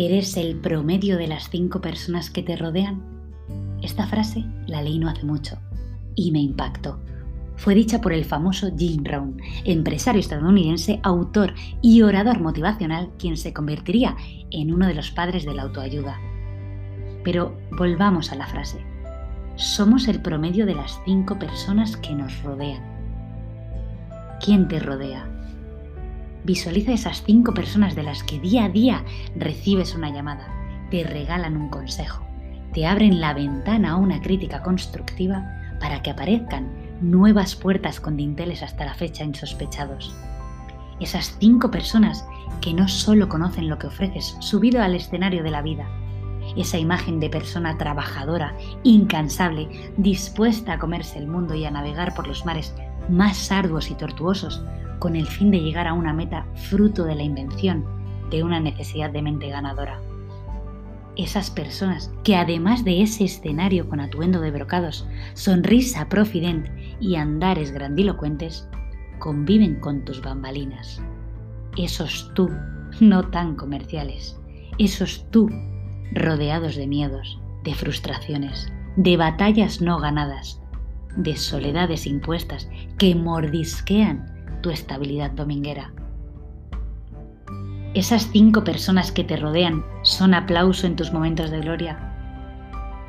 ¿Eres 0.00 0.36
el 0.36 0.60
promedio 0.60 1.16
de 1.16 1.26
las 1.26 1.50
cinco 1.50 1.80
personas 1.80 2.30
que 2.30 2.44
te 2.44 2.56
rodean? 2.56 3.02
Esta 3.82 4.06
frase 4.06 4.44
la 4.66 4.80
leí 4.80 4.98
no 4.98 5.08
hace 5.08 5.24
mucho 5.24 5.58
y 6.14 6.30
me 6.30 6.40
impactó. 6.40 7.00
Fue 7.56 7.74
dicha 7.74 8.00
por 8.00 8.12
el 8.12 8.24
famoso 8.24 8.70
Jim 8.76 9.02
Rohn, 9.04 9.42
empresario 9.64 10.20
estadounidense, 10.20 11.00
autor 11.02 11.54
y 11.82 12.02
orador 12.02 12.40
motivacional, 12.40 13.10
quien 13.18 13.36
se 13.36 13.52
convertiría 13.52 14.16
en 14.52 14.72
uno 14.72 14.86
de 14.86 14.94
los 14.94 15.10
padres 15.10 15.44
de 15.44 15.54
la 15.54 15.62
autoayuda. 15.62 16.16
Pero 17.24 17.58
volvamos 17.76 18.30
a 18.30 18.36
la 18.36 18.46
frase. 18.46 18.78
Somos 19.56 20.06
el 20.06 20.22
promedio 20.22 20.64
de 20.66 20.76
las 20.76 21.00
cinco 21.04 21.38
personas 21.40 21.96
que 21.96 22.14
nos 22.14 22.40
rodean. 22.44 22.97
¿Quién 24.40 24.68
te 24.68 24.78
rodea? 24.78 25.26
Visualiza 26.44 26.92
esas 26.92 27.24
cinco 27.24 27.52
personas 27.52 27.96
de 27.96 28.04
las 28.04 28.22
que 28.22 28.38
día 28.38 28.66
a 28.66 28.68
día 28.68 29.04
recibes 29.34 29.94
una 29.96 30.10
llamada, 30.10 30.48
te 30.90 31.02
regalan 31.02 31.56
un 31.56 31.68
consejo, 31.68 32.24
te 32.72 32.86
abren 32.86 33.20
la 33.20 33.34
ventana 33.34 33.90
a 33.92 33.96
una 33.96 34.20
crítica 34.20 34.62
constructiva 34.62 35.44
para 35.80 36.02
que 36.02 36.10
aparezcan 36.10 36.70
nuevas 37.00 37.56
puertas 37.56 38.00
con 38.00 38.16
dinteles 38.16 38.62
hasta 38.62 38.84
la 38.84 38.94
fecha 38.94 39.24
insospechados. 39.24 40.14
Esas 41.00 41.36
cinco 41.40 41.70
personas 41.70 42.24
que 42.60 42.72
no 42.72 42.88
solo 42.88 43.28
conocen 43.28 43.68
lo 43.68 43.78
que 43.78 43.88
ofreces 43.88 44.36
subido 44.38 44.82
al 44.82 44.94
escenario 44.94 45.42
de 45.42 45.50
la 45.50 45.62
vida, 45.62 45.88
esa 46.56 46.78
imagen 46.78 47.18
de 47.20 47.28
persona 47.28 47.76
trabajadora, 47.76 48.56
incansable, 48.84 49.68
dispuesta 49.96 50.74
a 50.74 50.78
comerse 50.78 51.18
el 51.18 51.26
mundo 51.26 51.54
y 51.54 51.64
a 51.64 51.70
navegar 51.70 52.14
por 52.14 52.26
los 52.26 52.46
mares 52.46 52.74
más 53.08 53.50
arduos 53.50 53.90
y 53.90 53.94
tortuosos 53.94 54.62
con 54.98 55.16
el 55.16 55.26
fin 55.26 55.50
de 55.50 55.60
llegar 55.60 55.86
a 55.86 55.92
una 55.92 56.12
meta 56.12 56.46
fruto 56.54 57.04
de 57.04 57.14
la 57.14 57.22
invención 57.22 57.84
de 58.30 58.42
una 58.42 58.60
necesidad 58.60 59.10
de 59.10 59.22
mente 59.22 59.48
ganadora. 59.48 60.00
Esas 61.16 61.50
personas 61.50 62.12
que 62.22 62.36
además 62.36 62.84
de 62.84 63.02
ese 63.02 63.24
escenario 63.24 63.88
con 63.88 64.00
atuendo 64.00 64.40
de 64.40 64.50
brocados, 64.50 65.06
sonrisa 65.34 66.08
profident 66.08 66.68
y 67.00 67.16
andares 67.16 67.72
grandilocuentes, 67.72 68.68
conviven 69.18 69.80
con 69.80 70.04
tus 70.04 70.22
bambalinas. 70.22 71.02
Esos 71.76 72.30
tú 72.34 72.50
no 73.00 73.28
tan 73.30 73.56
comerciales, 73.56 74.38
esos 74.78 75.28
tú 75.30 75.50
rodeados 76.12 76.76
de 76.76 76.86
miedos, 76.86 77.40
de 77.64 77.74
frustraciones, 77.74 78.72
de 78.96 79.16
batallas 79.16 79.80
no 79.80 79.98
ganadas, 79.98 80.60
de 81.18 81.36
soledades 81.36 82.06
impuestas 82.06 82.70
que 82.96 83.14
mordisquean 83.14 84.24
tu 84.62 84.70
estabilidad 84.70 85.32
dominguera. 85.32 85.92
Esas 87.94 88.30
cinco 88.30 88.64
personas 88.64 89.10
que 89.12 89.24
te 89.24 89.36
rodean 89.36 89.84
son 90.02 90.32
aplauso 90.32 90.86
en 90.86 90.94
tus 90.94 91.12
momentos 91.12 91.50
de 91.50 91.60
gloria, 91.60 91.98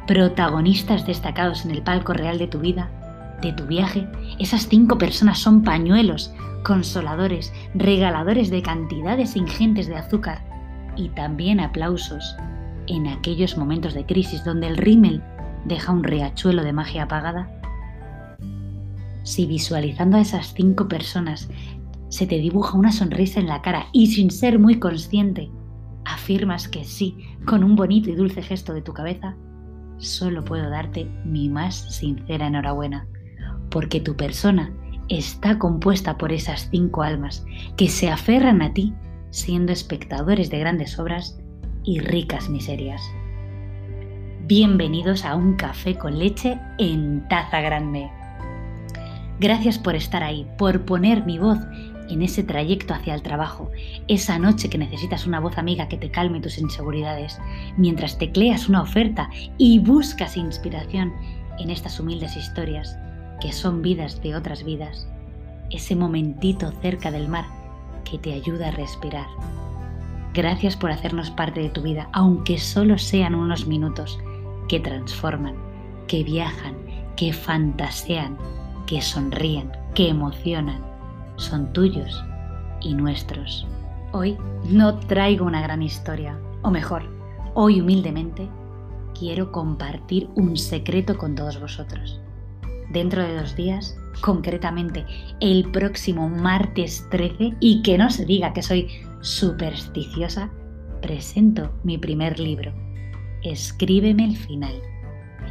protagonistas 0.08 1.06
destacados 1.06 1.66
en 1.66 1.72
el 1.72 1.84
palco 1.84 2.14
real 2.14 2.40
de 2.40 2.48
tu 2.48 2.60
vida, 2.60 2.90
de 3.42 3.54
tu 3.54 3.66
viaje. 3.66 4.08
Esas 4.40 4.68
cinco 4.68 4.98
personas 4.98 5.38
son 5.38 5.64
pañuelos, 5.64 6.34
consoladores, 6.64 7.54
regaladores 7.76 8.50
de 8.50 8.64
cantidades 8.64 9.36
ingentes 9.36 9.88
de 9.88 9.98
azúcar 9.98 10.42
y 10.96 11.10
también 11.10 11.60
aplausos 11.60 12.36
en 12.88 13.08
aquellos 13.08 13.56
momentos 13.56 13.94
de 13.94 14.06
crisis 14.06 14.44
donde 14.44 14.68
el 14.68 14.78
rímel 14.78 15.22
deja 15.66 15.92
un 15.92 16.04
riachuelo 16.04 16.64
de 16.64 16.73
magia 16.73 17.04
apagada 17.04 17.59
si 19.23 19.45
visualizando 19.45 20.17
a 20.17 20.22
esas 20.22 20.53
cinco 20.53 20.88
personas 20.88 21.50
se 22.09 22.25
te 22.25 22.39
dibuja 22.39 22.78
una 22.78 22.92
sonrisa 22.92 23.39
en 23.39 23.48
la 23.48 23.61
cara 23.61 23.88
y 23.94 24.08
sin 24.08 24.31
ser 24.31 24.58
muy 24.59 24.80
consciente, 24.80 25.52
afirmas 26.06 26.67
que 26.67 26.83
sí 26.83 27.17
con 27.45 27.64
un 27.64 27.76
bonito 27.76 28.10
y 28.10 28.16
dulce 28.16 28.42
gesto 28.42 28.73
de 28.73 28.82
tu 28.82 28.94
cabeza, 28.94 29.36
solo 29.98 30.44
puedo 30.44 30.70
darte 30.70 31.05
mi 31.23 31.49
más 31.49 31.76
sincera 31.76 32.48
enhorabuena, 32.48 33.08
porque 33.70 33.99
tu 33.99 34.16
persona 34.16 34.73
está 35.08 35.60
compuesta 35.60 36.17
por 36.17 36.32
esas 36.32 36.70
cinco 36.71 37.04
almas 37.04 37.45
que 37.77 37.88
se 37.88 38.10
aferran 38.10 38.61
a 38.61 38.73
ti 38.73 38.94
siendo 39.32 39.71
espectadores 39.71 40.49
de 40.49 40.60
grandes 40.60 40.98
obras 40.98 41.39
y 41.83 41.99
ricas 41.99 42.49
miserias. 42.49 43.02
Bienvenidos 44.45 45.26
a 45.26 45.36
un 45.36 45.55
café 45.55 45.95
con 45.95 46.17
leche 46.17 46.60
en 46.80 47.27
taza 47.27 47.61
grande. 47.61 48.10
Gracias 49.39 49.80
por 49.80 49.95
estar 49.95 50.22
ahí, 50.22 50.45
por 50.58 50.83
poner 50.83 51.26
mi 51.26 51.39
voz 51.39 51.60
en 52.10 52.22
ese 52.22 52.44
trayecto 52.44 52.94
hacia 52.94 53.14
el 53.14 53.22
trabajo, 53.22 53.72
esa 54.10 54.38
noche 54.38 54.70
que 54.70 54.77
necesitas 54.77 55.26
una 55.26 55.39
voz 55.39 55.58
amiga 55.58 55.88
que 55.88 55.98
te 55.98 56.11
calme 56.11 56.42
tus 56.42 56.58
inseguridades, 56.58 57.39
mientras 57.77 58.17
tecleas 58.17 58.67
una 58.67 58.82
oferta 58.82 59.30
y 59.58 59.80
buscas 59.80 60.36
inspiración 60.36 61.14
en 61.58 61.70
estas 61.70 62.00
humildes 62.00 62.36
historias 62.36 62.98
que 63.39 63.54
son 63.54 63.82
vidas 63.82 64.22
de 64.22 64.36
otras 64.36 64.66
vidas, 64.66 65.08
ese 65.70 65.95
momentito 65.95 66.73
cerca 66.82 67.10
del 67.10 67.30
mar 67.30 67.45
que 68.04 68.17
te 68.17 68.33
ayuda 68.33 68.67
a 68.67 68.71
respirar. 68.71 69.27
Gracias 70.33 70.76
por 70.76 70.92
hacernos 70.92 71.32
parte 71.32 71.61
de 71.61 71.70
tu 71.70 71.82
vida, 71.82 72.10
aunque 72.11 72.58
solo 72.58 72.98
sean 72.98 73.36
unos 73.36 73.67
minutos 73.67 74.20
que 74.67 74.82
transforman, 74.82 75.56
que 76.08 76.23
viajan, 76.23 76.76
que 77.16 77.32
fantasean 77.32 78.38
que 78.89 79.04
sonríen, 79.04 79.72
que 79.94 80.10
emocionan, 80.10 80.82
son 81.36 81.72
tuyos 81.73 82.26
y 82.82 82.95
nuestros. 82.95 83.67
Hoy 84.14 84.36
no 84.64 84.98
traigo 84.98 85.45
una 85.45 85.61
gran 85.61 85.83
historia, 85.83 86.36
o 86.64 86.72
mejor, 86.72 87.04
hoy 87.54 87.82
humildemente 87.82 88.50
quiero 89.17 89.52
compartir 89.52 90.27
un 90.33 90.58
secreto 90.58 91.20
con 91.20 91.36
todos 91.36 91.61
vosotros. 91.61 92.20
Dentro 92.89 93.22
de 93.22 93.36
dos 93.39 93.55
días, 93.55 93.95
concretamente 94.22 95.06
el 95.39 95.70
próximo 95.70 96.27
martes 96.27 97.06
13, 97.11 97.58
y 97.60 97.83
que 97.83 97.95
no 97.95 98.10
se 98.10 98.26
diga 98.26 98.54
que 98.54 98.64
soy 98.64 98.88
supersticiosa, 99.21 100.50
presento 101.00 101.71
mi 101.83 102.00
primer 102.00 102.39
libro, 102.39 102.73
Escríbeme 103.44 104.26
el 104.26 104.36
final. 104.36 104.82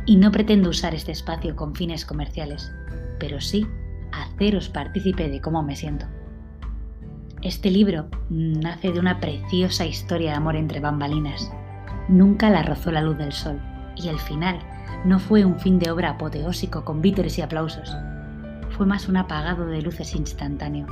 Y 0.07 0.17
no 0.17 0.33
pretendo 0.33 0.71
usar 0.71 0.95
este 0.95 1.13
espacio 1.13 1.55
con 1.55 1.75
fines 1.75 2.05
comerciales 2.05 2.71
pero 3.19 3.41
sí 3.41 3.67
haceros 4.13 4.69
partícipe 4.69 5.29
de 5.29 5.41
cómo 5.41 5.63
me 5.63 5.77
siento. 5.77 6.07
Este 7.43 7.71
libro 7.71 8.09
nace 8.31 8.91
de 8.93 8.99
una 8.99 9.21
preciosa 9.21 9.87
historia 9.87 10.31
de 10.31 10.37
amor 10.37 10.57
entre 10.57 10.81
bambalinas. 10.81 11.53
Nunca 12.09 12.51
la 12.51 12.63
rozó 12.63 12.91
la 12.91 13.03
luz 13.03 13.17
del 13.19 13.33
sol 13.33 13.61
y 13.97 14.09
el 14.09 14.19
final 14.19 14.59
no 15.05 15.19
fue 15.19 15.45
un 15.45 15.59
fin 15.61 15.79
de 15.79 15.91
obra 15.91 16.11
apoteósico 16.11 16.85
con 16.85 17.01
vítores 17.01 17.39
y 17.39 17.43
aplausos. 17.43 17.97
Fue 18.71 18.87
más 18.87 19.09
un 19.09 19.17
apagado 19.17 19.67
de 19.67 19.83
luces 19.83 20.15
instantáneo. 20.15 20.87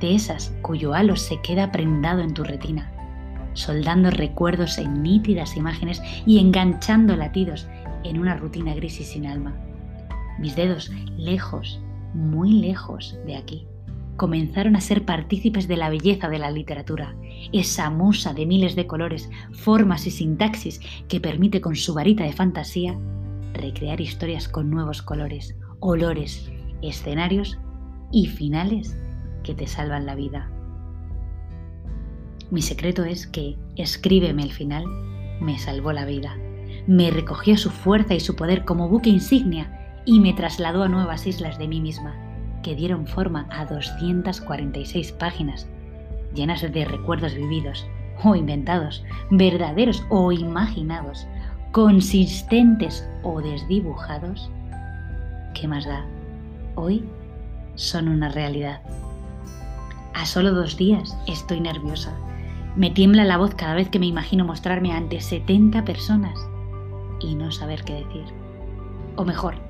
De 0.00 0.14
esas 0.14 0.54
cuyo 0.62 0.94
halo 0.94 1.16
se 1.16 1.40
queda 1.42 1.72
prendado 1.72 2.20
en 2.20 2.34
tu 2.34 2.42
retina, 2.42 2.90
soldando 3.52 4.10
recuerdos 4.10 4.78
en 4.78 5.02
nítidas 5.02 5.56
imágenes 5.56 6.02
y 6.24 6.38
enganchando 6.38 7.16
latidos 7.16 7.68
en 8.04 8.18
una 8.18 8.36
rutina 8.36 8.74
gris 8.74 9.00
y 9.00 9.04
sin 9.04 9.26
alma. 9.26 9.54
Mis 10.38 10.56
dedos, 10.56 10.90
lejos, 11.16 11.80
muy 12.14 12.52
lejos 12.52 13.18
de 13.26 13.36
aquí, 13.36 13.66
comenzaron 14.16 14.76
a 14.76 14.80
ser 14.80 15.04
partícipes 15.04 15.68
de 15.68 15.76
la 15.76 15.90
belleza 15.90 16.28
de 16.28 16.38
la 16.38 16.50
literatura, 16.50 17.14
esa 17.52 17.90
musa 17.90 18.34
de 18.34 18.46
miles 18.46 18.76
de 18.76 18.86
colores, 18.86 19.30
formas 19.52 20.06
y 20.06 20.10
sintaxis 20.10 20.80
que 21.08 21.20
permite 21.20 21.60
con 21.60 21.76
su 21.76 21.94
varita 21.94 22.24
de 22.24 22.32
fantasía 22.32 22.98
recrear 23.54 24.00
historias 24.00 24.48
con 24.48 24.70
nuevos 24.70 25.02
colores, 25.02 25.56
olores, 25.80 26.50
escenarios 26.82 27.58
y 28.12 28.26
finales 28.26 28.96
que 29.42 29.54
te 29.54 29.66
salvan 29.66 30.06
la 30.06 30.14
vida. 30.14 30.50
Mi 32.50 32.62
secreto 32.62 33.04
es 33.04 33.26
que 33.26 33.56
Escríbeme 33.76 34.42
el 34.42 34.52
final 34.52 34.84
me 35.40 35.58
salvó 35.58 35.92
la 35.92 36.06
vida, 36.06 36.36
me 36.86 37.10
recogió 37.10 37.58
su 37.58 37.70
fuerza 37.70 38.14
y 38.14 38.20
su 38.20 38.36
poder 38.36 38.64
como 38.64 38.88
buque 38.88 39.10
insignia 39.10 39.85
y 40.06 40.20
me 40.20 40.32
trasladó 40.32 40.84
a 40.84 40.88
nuevas 40.88 41.26
islas 41.26 41.58
de 41.58 41.68
mí 41.68 41.80
misma, 41.80 42.14
que 42.62 42.74
dieron 42.74 43.06
forma 43.06 43.46
a 43.50 43.66
246 43.66 45.12
páginas, 45.12 45.68
llenas 46.32 46.62
de 46.62 46.84
recuerdos 46.84 47.34
vividos 47.34 47.86
o 48.22 48.34
inventados, 48.34 49.04
verdaderos 49.30 50.04
o 50.08 50.32
imaginados, 50.32 51.26
consistentes 51.72 53.06
o 53.22 53.42
desdibujados. 53.42 54.50
¿Qué 55.54 55.68
más 55.68 55.84
da? 55.84 56.06
Hoy 56.76 57.04
son 57.74 58.08
una 58.08 58.28
realidad. 58.28 58.80
A 60.14 60.24
solo 60.24 60.52
dos 60.52 60.76
días 60.76 61.16
estoy 61.26 61.60
nerviosa. 61.60 62.12
Me 62.76 62.90
tiembla 62.90 63.24
la 63.24 63.38
voz 63.38 63.54
cada 63.54 63.74
vez 63.74 63.88
que 63.88 63.98
me 63.98 64.06
imagino 64.06 64.44
mostrarme 64.44 64.92
ante 64.92 65.20
70 65.20 65.84
personas 65.84 66.38
y 67.20 67.34
no 67.34 67.50
saber 67.50 67.84
qué 67.84 68.04
decir. 68.04 68.24
O 69.16 69.24
mejor, 69.24 69.65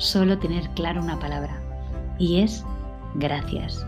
solo 0.00 0.38
tener 0.38 0.68
claro 0.70 1.02
una 1.02 1.18
palabra, 1.18 1.60
Y 2.18 2.40
es 2.40 2.64
gracias. 3.14 3.86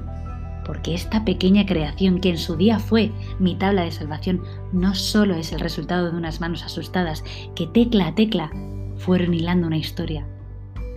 Porque 0.64 0.94
esta 0.94 1.24
pequeña 1.24 1.66
creación 1.66 2.20
que 2.20 2.30
en 2.30 2.38
su 2.38 2.56
día 2.56 2.78
fue 2.78 3.10
mi 3.40 3.56
tabla 3.56 3.82
de 3.82 3.90
salvación 3.90 4.42
no 4.72 4.94
solo 4.94 5.34
es 5.34 5.52
el 5.52 5.60
resultado 5.60 6.10
de 6.10 6.16
unas 6.16 6.40
manos 6.40 6.62
asustadas 6.62 7.24
que 7.56 7.66
tecla 7.66 8.08
a 8.08 8.14
tecla 8.14 8.50
fueron 8.96 9.34
hilando 9.34 9.66
una 9.66 9.76
historia, 9.76 10.24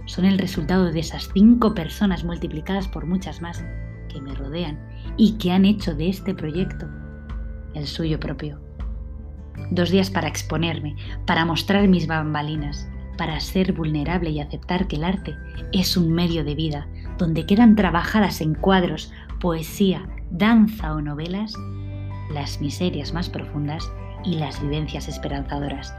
son 0.06 0.26
el 0.26 0.38
resultado 0.38 0.92
de 0.92 1.00
esas 1.00 1.30
cinco 1.34 1.74
personas 1.74 2.24
multiplicadas 2.24 2.88
por 2.88 3.08
muchas 3.08 3.42
más 3.42 3.66
que 4.08 4.22
me 4.22 4.36
rodean 4.36 4.80
y 5.18 5.38
que 5.38 5.52
han 5.52 5.66
hecho 5.66 5.96
de 5.96 6.10
este 6.10 6.36
proyecto 6.36 6.88
el 7.74 7.88
suyo 7.88 8.20
propio. 8.20 8.60
Dos 9.72 9.90
días 9.90 10.12
para 10.12 10.28
exponerme, 10.28 10.96
para 11.26 11.46
mostrar 11.46 11.88
mis 11.88 12.08
bambalinas, 12.08 12.88
para 13.16 13.40
ser 13.40 13.74
vulnerable 13.74 14.30
y 14.30 14.40
aceptar 14.40 14.88
que 14.88 14.98
el 14.98 15.04
arte 15.04 15.36
es 15.72 15.98
un 15.98 16.12
medio 16.12 16.44
de 16.44 16.56
vida 16.56 16.88
donde 17.18 17.46
quedan 17.46 17.76
trabajadas 17.76 18.42
en 18.42 18.56
cuadros, 18.56 19.12
poesía, 19.40 20.08
danza 20.32 20.94
o 20.94 21.02
novelas 21.02 21.54
las 22.34 22.60
miserias 22.60 23.14
más 23.14 23.30
profundas 23.30 23.92
y 24.24 24.36
las 24.36 24.62
vivencias 24.62 25.08
esperanzadoras, 25.08 25.94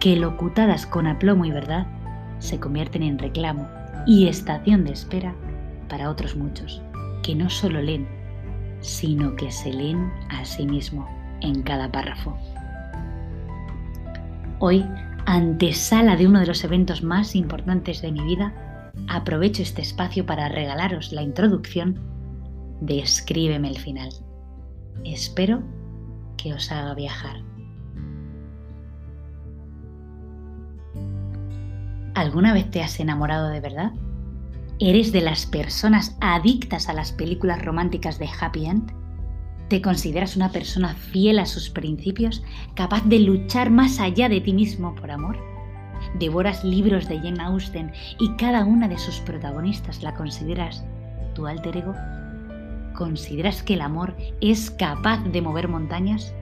que 0.00 0.16
locutadas 0.16 0.86
con 0.86 1.06
aplomo 1.06 1.44
y 1.44 1.50
verdad 1.50 1.86
se 2.38 2.60
convierten 2.60 3.02
en 3.02 3.18
reclamo 3.18 3.68
y 4.06 4.28
estación 4.28 4.84
de 4.84 4.92
espera 4.92 5.34
para 5.88 6.10
otros 6.10 6.36
muchos, 6.36 6.82
que 7.22 7.34
no 7.34 7.48
solo 7.48 7.80
leen, 7.80 8.06
sino 8.80 9.34
que 9.36 9.50
se 9.50 9.72
leen 9.72 10.12
a 10.30 10.44
sí 10.44 10.66
mismo 10.66 11.08
en 11.40 11.62
cada 11.62 11.90
párrafo. 11.90 12.36
Hoy, 14.58 14.84
antesala 15.26 16.16
de 16.16 16.26
uno 16.26 16.40
de 16.40 16.46
los 16.46 16.64
eventos 16.64 17.02
más 17.02 17.34
importantes 17.34 18.02
de 18.02 18.12
mi 18.12 18.22
vida, 18.24 18.92
aprovecho 19.08 19.62
este 19.62 19.82
espacio 19.82 20.26
para 20.26 20.48
regalaros 20.48 21.12
la 21.12 21.22
introducción 21.22 21.98
de 22.80 23.00
Escríbeme 23.00 23.68
el 23.68 23.78
final. 23.78 24.10
Espero 25.04 25.62
que 26.36 26.52
os 26.52 26.70
haga 26.70 26.94
viajar. 26.94 27.36
¿Alguna 32.14 32.54
vez 32.54 32.70
te 32.70 32.82
has 32.82 33.00
enamorado 33.00 33.48
de 33.48 33.60
verdad? 33.60 33.92
¿Eres 34.78 35.12
de 35.12 35.20
las 35.20 35.46
personas 35.46 36.16
adictas 36.20 36.88
a 36.88 36.92
las 36.92 37.12
películas 37.12 37.64
románticas 37.64 38.18
de 38.18 38.28
happy 38.40 38.66
end? 38.66 39.03
¿Te 39.68 39.80
consideras 39.80 40.36
una 40.36 40.50
persona 40.50 40.94
fiel 40.94 41.38
a 41.38 41.46
sus 41.46 41.70
principios, 41.70 42.42
capaz 42.74 43.02
de 43.04 43.18
luchar 43.18 43.70
más 43.70 43.98
allá 43.98 44.28
de 44.28 44.40
ti 44.40 44.52
mismo 44.52 44.94
por 44.94 45.10
amor? 45.10 45.38
¿Devoras 46.18 46.62
libros 46.64 47.08
de 47.08 47.18
Jane 47.18 47.42
Austen 47.42 47.92
y 48.18 48.36
cada 48.36 48.64
una 48.64 48.88
de 48.88 48.98
sus 48.98 49.20
protagonistas 49.20 50.02
la 50.02 50.14
consideras 50.14 50.84
tu 51.34 51.46
alter 51.46 51.78
ego? 51.78 51.94
¿Consideras 52.94 53.62
que 53.62 53.74
el 53.74 53.80
amor 53.80 54.14
es 54.40 54.70
capaz 54.70 55.24
de 55.24 55.40
mover 55.40 55.68
montañas? 55.68 56.34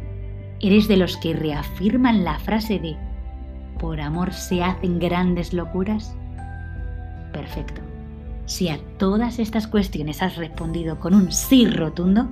¿Eres 0.61 0.89
de 0.89 0.97
los 0.97 1.17
que 1.17 1.33
reafirman 1.33 2.25
la 2.25 2.39
frase 2.41 2.79
de 2.79 2.97
por 3.79 4.01
amor 4.01 4.33
se 4.33 4.63
hacen 4.63 4.99
grandes 4.99 5.53
locuras? 5.53 6.15
Perfecto. 7.33 7.81
Si 8.47 8.69
a 8.69 8.79
todas 8.99 9.39
estas 9.39 9.67
cuestiones 9.67 10.23
has 10.23 10.37
respondido 10.37 11.01
con 11.01 11.15
un 11.15 11.33
sí 11.33 11.67
rotundo, 11.67 12.29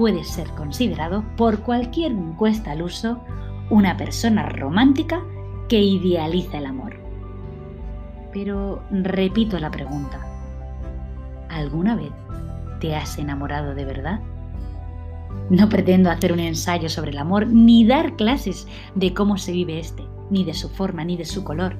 puedes 0.00 0.28
ser 0.28 0.48
considerado 0.52 1.22
por 1.36 1.60
cualquier 1.60 2.12
encuesta 2.12 2.70
al 2.70 2.80
uso 2.80 3.20
una 3.68 3.98
persona 3.98 4.48
romántica 4.48 5.22
que 5.68 5.78
idealiza 5.78 6.56
el 6.56 6.64
amor. 6.64 6.98
Pero 8.32 8.82
repito 8.90 9.58
la 9.58 9.70
pregunta. 9.70 10.26
¿Alguna 11.50 11.96
vez 11.96 12.12
te 12.80 12.96
has 12.96 13.18
enamorado 13.18 13.74
de 13.74 13.84
verdad? 13.84 14.20
No 15.50 15.68
pretendo 15.68 16.10
hacer 16.10 16.32
un 16.32 16.40
ensayo 16.40 16.88
sobre 16.88 17.10
el 17.10 17.18
amor 17.18 17.46
ni 17.48 17.84
dar 17.84 18.16
clases 18.16 18.66
de 18.94 19.12
cómo 19.12 19.36
se 19.36 19.52
vive 19.52 19.80
este 19.80 20.02
ni 20.30 20.44
de 20.44 20.54
su 20.54 20.70
forma, 20.70 21.04
ni 21.04 21.18
de 21.18 21.26
su 21.26 21.44
color. 21.44 21.76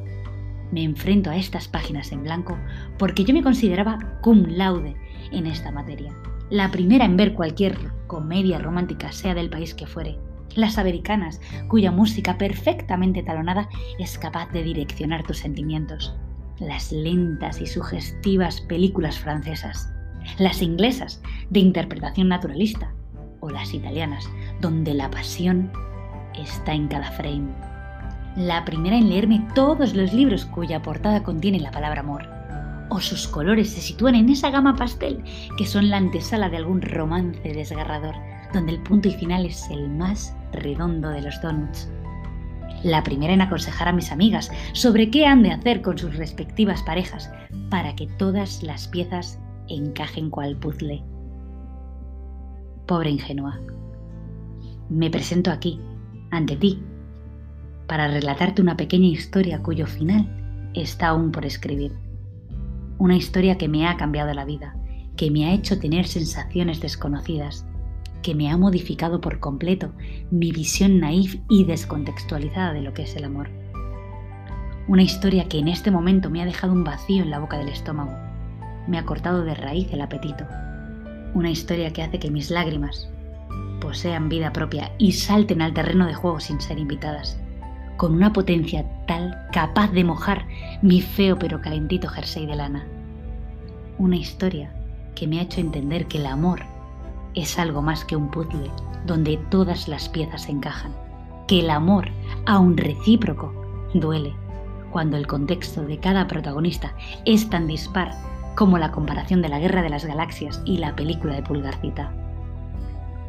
Me 0.72 0.84
enfrento 0.84 1.30
a 1.30 1.36
estas 1.36 1.68
páginas 1.68 2.12
en 2.12 2.24
blanco 2.24 2.58
porque 2.98 3.24
yo 3.24 3.32
me 3.32 3.42
consideraba 3.42 3.98
cum 4.20 4.44
laude 4.46 4.94
en 5.32 5.46
esta 5.46 5.72
materia. 5.72 6.12
La 6.50 6.70
primera 6.70 7.04
en 7.04 7.16
ver 7.16 7.34
cualquier 7.34 7.78
comedia 8.06 8.58
romántica, 8.58 9.12
sea 9.12 9.34
del 9.34 9.50
país 9.50 9.74
que 9.74 9.86
fuere. 9.86 10.18
Las 10.56 10.78
americanas, 10.78 11.40
cuya 11.68 11.92
música 11.92 12.36
perfectamente 12.38 13.22
talonada 13.22 13.68
es 13.98 14.18
capaz 14.18 14.50
de 14.50 14.64
direccionar 14.64 15.22
tus 15.22 15.38
sentimientos. 15.38 16.14
Las 16.58 16.90
lentas 16.90 17.60
y 17.60 17.66
sugestivas 17.66 18.60
películas 18.62 19.18
francesas. 19.18 19.92
Las 20.38 20.60
inglesas, 20.60 21.22
de 21.50 21.60
interpretación 21.60 22.28
naturalista. 22.28 22.92
O 23.40 23.48
las 23.48 23.72
italianas, 23.72 24.28
donde 24.60 24.92
la 24.92 25.08
pasión 25.08 25.70
está 26.34 26.74
en 26.74 26.88
cada 26.88 27.10
frame 27.12 27.48
la 28.36 28.64
primera 28.64 28.96
en 28.96 29.08
leerme 29.08 29.44
todos 29.54 29.94
los 29.94 30.12
libros 30.12 30.44
cuya 30.46 30.82
portada 30.82 31.22
contiene 31.22 31.58
la 31.60 31.72
palabra 31.72 32.00
amor, 32.00 32.28
o 32.90 33.00
sus 33.00 33.26
colores 33.26 33.70
se 33.70 33.80
sitúan 33.80 34.14
en 34.14 34.28
esa 34.28 34.50
gama 34.50 34.76
pastel 34.76 35.22
que 35.56 35.64
son 35.64 35.88
la 35.88 35.96
antesala 35.96 36.50
de 36.50 36.58
algún 36.58 36.82
romance 36.82 37.40
desgarrador, 37.42 38.14
donde 38.52 38.72
el 38.72 38.82
punto 38.82 39.08
y 39.08 39.12
final 39.12 39.46
es 39.46 39.70
el 39.70 39.88
más 39.88 40.36
redondo 40.52 41.08
de 41.08 41.22
los 41.22 41.40
donuts. 41.40 41.88
La 42.82 43.02
primera 43.02 43.32
en 43.32 43.42
aconsejar 43.42 43.88
a 43.88 43.92
mis 43.92 44.10
amigas 44.10 44.50
sobre 44.72 45.10
qué 45.10 45.26
han 45.26 45.42
de 45.42 45.52
hacer 45.52 45.82
con 45.82 45.98
sus 45.98 46.16
respectivas 46.16 46.82
parejas 46.82 47.30
para 47.68 47.94
que 47.94 48.06
todas 48.06 48.62
las 48.62 48.88
piezas 48.88 49.38
encajen 49.68 50.30
cual 50.30 50.56
puzzle. 50.56 51.02
Pobre 52.86 53.10
ingenua. 53.10 53.60
Me 54.88 55.10
presento 55.10 55.50
aquí, 55.52 55.80
ante 56.30 56.56
ti, 56.56 56.82
para 57.86 58.08
relatarte 58.08 58.62
una 58.62 58.76
pequeña 58.76 59.08
historia 59.08 59.62
cuyo 59.62 59.86
final 59.86 60.70
está 60.74 61.08
aún 61.08 61.30
por 61.30 61.44
escribir. 61.44 62.09
Una 63.00 63.16
historia 63.16 63.56
que 63.56 63.66
me 63.66 63.88
ha 63.88 63.96
cambiado 63.96 64.34
la 64.34 64.44
vida, 64.44 64.76
que 65.16 65.30
me 65.30 65.46
ha 65.46 65.54
hecho 65.54 65.78
tener 65.78 66.06
sensaciones 66.06 66.82
desconocidas, 66.82 67.64
que 68.20 68.34
me 68.34 68.50
ha 68.50 68.58
modificado 68.58 69.22
por 69.22 69.40
completo 69.40 69.94
mi 70.30 70.52
visión 70.52 71.00
naif 71.00 71.36
y 71.48 71.64
descontextualizada 71.64 72.74
de 72.74 72.82
lo 72.82 72.92
que 72.92 73.04
es 73.04 73.16
el 73.16 73.24
amor. 73.24 73.48
Una 74.86 75.02
historia 75.02 75.48
que 75.48 75.58
en 75.58 75.68
este 75.68 75.90
momento 75.90 76.28
me 76.28 76.42
ha 76.42 76.44
dejado 76.44 76.74
un 76.74 76.84
vacío 76.84 77.22
en 77.22 77.30
la 77.30 77.38
boca 77.38 77.56
del 77.56 77.70
estómago, 77.70 78.12
me 78.86 78.98
ha 78.98 79.06
cortado 79.06 79.44
de 79.44 79.54
raíz 79.54 79.90
el 79.94 80.02
apetito. 80.02 80.44
Una 81.32 81.50
historia 81.50 81.94
que 81.94 82.02
hace 82.02 82.18
que 82.18 82.30
mis 82.30 82.50
lágrimas 82.50 83.08
posean 83.80 84.28
vida 84.28 84.52
propia 84.52 84.92
y 84.98 85.12
salten 85.12 85.62
al 85.62 85.72
terreno 85.72 86.06
de 86.06 86.12
juego 86.12 86.38
sin 86.38 86.60
ser 86.60 86.78
invitadas 86.78 87.39
con 88.00 88.14
una 88.14 88.32
potencia 88.32 88.86
tal 89.06 89.36
capaz 89.52 89.92
de 89.92 90.04
mojar 90.04 90.46
mi 90.80 91.02
feo 91.02 91.38
pero 91.38 91.60
calentito 91.60 92.08
jersey 92.08 92.46
de 92.46 92.56
lana. 92.56 92.86
Una 93.98 94.16
historia 94.16 94.72
que 95.14 95.26
me 95.26 95.38
ha 95.38 95.42
hecho 95.42 95.60
entender 95.60 96.06
que 96.06 96.16
el 96.16 96.24
amor 96.24 96.60
es 97.34 97.58
algo 97.58 97.82
más 97.82 98.06
que 98.06 98.16
un 98.16 98.30
puzzle 98.30 98.70
donde 99.04 99.36
todas 99.50 99.86
las 99.86 100.08
piezas 100.08 100.48
encajan, 100.48 100.94
que 101.46 101.60
el 101.60 101.68
amor, 101.68 102.08
aun 102.46 102.78
recíproco, 102.78 103.52
duele 103.92 104.32
cuando 104.90 105.18
el 105.18 105.26
contexto 105.26 105.82
de 105.82 105.98
cada 105.98 106.26
protagonista 106.26 106.94
es 107.26 107.50
tan 107.50 107.66
dispar 107.66 108.12
como 108.56 108.78
la 108.78 108.92
comparación 108.92 109.42
de 109.42 109.50
la 109.50 109.58
Guerra 109.58 109.82
de 109.82 109.90
las 109.90 110.06
Galaxias 110.06 110.62
y 110.64 110.78
la 110.78 110.96
película 110.96 111.34
de 111.34 111.42
Pulgarcita 111.42 112.14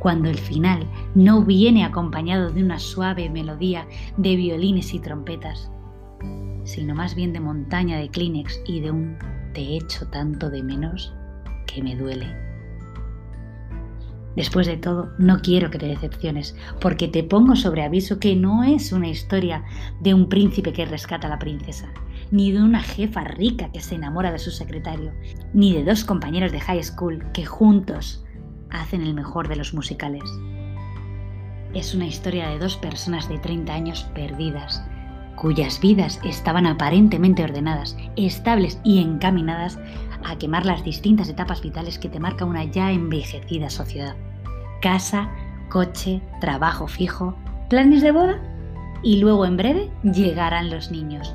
cuando 0.01 0.29
el 0.29 0.37
final 0.37 0.87
no 1.13 1.43
viene 1.43 1.85
acompañado 1.85 2.49
de 2.49 2.63
una 2.63 2.79
suave 2.79 3.29
melodía 3.29 3.85
de 4.17 4.35
violines 4.35 4.95
y 4.95 4.99
trompetas, 4.99 5.71
sino 6.63 6.95
más 6.95 7.13
bien 7.13 7.33
de 7.33 7.39
montaña 7.39 7.99
de 7.99 8.09
Kleenex 8.09 8.61
y 8.65 8.79
de 8.79 8.89
un 8.89 9.15
te 9.53 9.77
echo 9.77 10.07
tanto 10.07 10.49
de 10.49 10.63
menos 10.63 11.13
que 11.67 11.83
me 11.83 11.95
duele. 11.95 12.35
Después 14.35 14.65
de 14.65 14.77
todo, 14.77 15.11
no 15.19 15.39
quiero 15.41 15.69
que 15.69 15.77
te 15.77 15.85
decepciones, 15.85 16.55
porque 16.79 17.07
te 17.07 17.21
pongo 17.21 17.55
sobre 17.55 17.83
aviso 17.83 18.17
que 18.17 18.35
no 18.35 18.63
es 18.63 18.91
una 18.93 19.09
historia 19.09 19.63
de 19.99 20.15
un 20.15 20.29
príncipe 20.29 20.73
que 20.73 20.85
rescata 20.85 21.27
a 21.27 21.29
la 21.29 21.37
princesa, 21.37 21.89
ni 22.31 22.51
de 22.51 22.63
una 22.63 22.81
jefa 22.81 23.23
rica 23.25 23.71
que 23.71 23.81
se 23.81 23.95
enamora 23.95 24.31
de 24.31 24.39
su 24.39 24.49
secretario, 24.49 25.11
ni 25.53 25.73
de 25.73 25.83
dos 25.83 26.05
compañeros 26.05 26.51
de 26.51 26.59
high 26.59 26.83
school 26.83 27.23
que 27.33 27.45
juntos 27.45 28.25
hacen 28.71 29.01
el 29.01 29.13
mejor 29.13 29.47
de 29.47 29.55
los 29.55 29.73
musicales. 29.73 30.23
Es 31.73 31.93
una 31.93 32.05
historia 32.05 32.49
de 32.49 32.59
dos 32.59 32.77
personas 32.77 33.29
de 33.29 33.39
30 33.39 33.73
años 33.73 34.03
perdidas, 34.13 34.83
cuyas 35.35 35.79
vidas 35.79 36.19
estaban 36.23 36.65
aparentemente 36.65 37.43
ordenadas, 37.43 37.97
estables 38.15 38.79
y 38.83 39.01
encaminadas 39.01 39.79
a 40.23 40.37
quemar 40.37 40.65
las 40.65 40.83
distintas 40.83 41.29
etapas 41.29 41.61
vitales 41.61 41.97
que 41.97 42.09
te 42.09 42.19
marca 42.19 42.45
una 42.45 42.65
ya 42.65 42.91
envejecida 42.91 43.69
sociedad. 43.69 44.15
Casa, 44.81 45.29
coche, 45.69 46.21
trabajo 46.41 46.87
fijo, 46.87 47.35
planes 47.69 48.01
de 48.01 48.11
boda 48.11 48.39
y 49.03 49.19
luego 49.19 49.45
en 49.45 49.57
breve 49.57 49.91
llegarán 50.03 50.69
los 50.69 50.91
niños. 50.91 51.33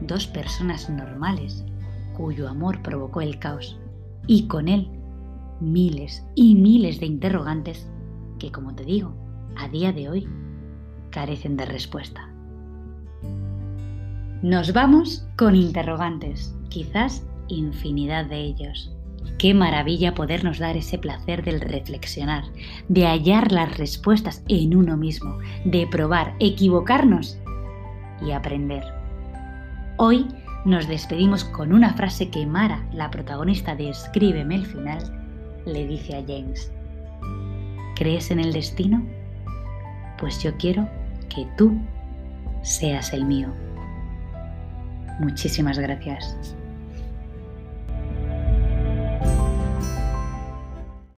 Dos 0.00 0.26
personas 0.26 0.88
normales 0.88 1.64
cuyo 2.12 2.48
amor 2.48 2.82
provocó 2.82 3.20
el 3.20 3.38
caos, 3.38 3.78
y 4.26 4.46
con 4.46 4.68
él 4.68 4.88
miles 5.62 6.26
y 6.34 6.54
miles 6.54 7.00
de 7.00 7.06
interrogantes 7.06 7.88
que, 8.38 8.50
como 8.50 8.74
te 8.74 8.84
digo, 8.84 9.14
a 9.56 9.68
día 9.68 9.92
de 9.92 10.08
hoy 10.08 10.28
carecen 11.10 11.56
de 11.56 11.66
respuesta. 11.66 12.28
Nos 14.42 14.72
vamos 14.72 15.28
con 15.36 15.54
interrogantes, 15.54 16.54
quizás 16.68 17.24
infinidad 17.48 18.26
de 18.26 18.40
ellos. 18.40 18.92
Qué 19.38 19.54
maravilla 19.54 20.14
podernos 20.14 20.58
dar 20.58 20.76
ese 20.76 20.98
placer 20.98 21.44
del 21.44 21.60
reflexionar, 21.60 22.44
de 22.88 23.06
hallar 23.06 23.52
las 23.52 23.78
respuestas 23.78 24.44
en 24.48 24.76
uno 24.76 24.96
mismo, 24.96 25.38
de 25.64 25.86
probar, 25.86 26.34
equivocarnos 26.40 27.38
y 28.24 28.32
aprender. 28.32 28.82
Hoy 29.96 30.26
nos 30.64 30.88
despedimos 30.88 31.44
con 31.44 31.72
una 31.72 31.94
frase 31.94 32.30
que 32.30 32.46
Mara, 32.46 32.88
la 32.92 33.10
protagonista 33.10 33.76
de 33.76 33.90
Escríbeme 33.90 34.56
el 34.56 34.66
final, 34.66 35.21
le 35.66 35.86
dice 35.86 36.16
a 36.16 36.22
James. 36.26 36.70
¿Crees 37.96 38.30
en 38.30 38.40
el 38.40 38.52
destino? 38.52 39.04
Pues 40.18 40.42
yo 40.42 40.56
quiero 40.56 40.88
que 41.34 41.46
tú 41.56 41.72
seas 42.62 43.12
el 43.12 43.24
mío. 43.24 43.52
Muchísimas 45.20 45.78
gracias. 45.78 46.56